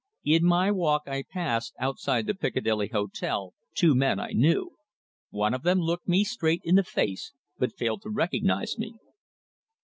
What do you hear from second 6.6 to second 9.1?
in the face but failed to recognise me.